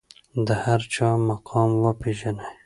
د 0.47 0.49
هر 0.63 0.81
چا 0.93 1.09
مقام 1.29 1.71
وپیژنئ. 1.85 2.49